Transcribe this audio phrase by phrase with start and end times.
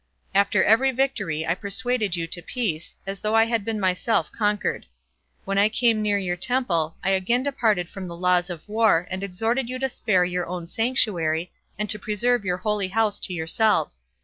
[0.33, 4.87] After every victory I persuaded you to peace, as though I had been myself conquered.
[5.45, 9.21] When I came near your temple, I again departed from the laws of war, and
[9.23, 14.03] exhorted you to spare your own sanctuary, and to preserve your holy house to yourselves.